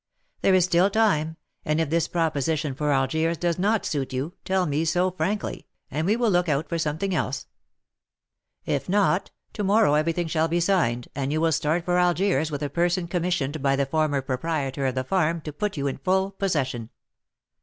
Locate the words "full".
15.99-16.31